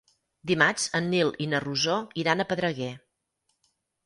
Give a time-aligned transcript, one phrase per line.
[0.51, 2.89] Dimarts en Nil i na Rosó iran a Pedreguer.